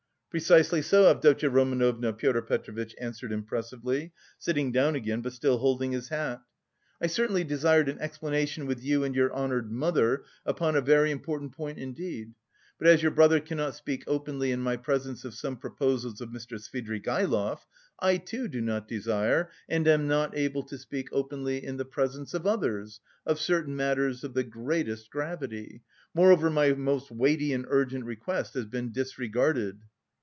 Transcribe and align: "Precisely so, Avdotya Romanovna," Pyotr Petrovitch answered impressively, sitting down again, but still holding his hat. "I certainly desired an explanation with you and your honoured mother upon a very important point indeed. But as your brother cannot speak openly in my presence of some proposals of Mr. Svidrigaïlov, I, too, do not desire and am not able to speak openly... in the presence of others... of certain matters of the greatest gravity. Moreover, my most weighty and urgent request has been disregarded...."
"Precisely 0.37 0.81
so, 0.81 1.09
Avdotya 1.09 1.49
Romanovna," 1.49 2.13
Pyotr 2.13 2.41
Petrovitch 2.41 2.95
answered 3.01 3.33
impressively, 3.33 4.13
sitting 4.37 4.71
down 4.71 4.95
again, 4.95 5.19
but 5.21 5.33
still 5.33 5.57
holding 5.57 5.91
his 5.91 6.07
hat. 6.07 6.41
"I 7.01 7.07
certainly 7.07 7.43
desired 7.43 7.89
an 7.89 7.99
explanation 7.99 8.65
with 8.65 8.81
you 8.81 9.03
and 9.03 9.13
your 9.13 9.35
honoured 9.35 9.69
mother 9.73 10.23
upon 10.45 10.77
a 10.77 10.81
very 10.81 11.11
important 11.11 11.51
point 11.51 11.79
indeed. 11.79 12.33
But 12.79 12.87
as 12.87 13.01
your 13.01 13.11
brother 13.11 13.41
cannot 13.41 13.75
speak 13.75 14.05
openly 14.07 14.53
in 14.53 14.61
my 14.61 14.77
presence 14.77 15.25
of 15.25 15.33
some 15.33 15.57
proposals 15.57 16.21
of 16.21 16.29
Mr. 16.29 16.57
Svidrigaïlov, 16.57 17.59
I, 17.99 18.15
too, 18.15 18.47
do 18.47 18.61
not 18.61 18.87
desire 18.87 19.49
and 19.67 19.85
am 19.85 20.07
not 20.07 20.37
able 20.37 20.63
to 20.63 20.77
speak 20.77 21.09
openly... 21.11 21.61
in 21.61 21.75
the 21.75 21.83
presence 21.83 22.33
of 22.33 22.47
others... 22.47 23.01
of 23.25 23.37
certain 23.37 23.75
matters 23.75 24.23
of 24.23 24.33
the 24.33 24.45
greatest 24.45 25.09
gravity. 25.09 25.81
Moreover, 26.13 26.49
my 26.49 26.71
most 26.71 27.11
weighty 27.11 27.51
and 27.51 27.65
urgent 27.67 28.05
request 28.05 28.53
has 28.53 28.65
been 28.65 28.93
disregarded...." 28.93 29.81